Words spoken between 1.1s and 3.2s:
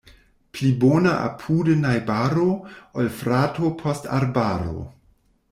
apude najbaro, ol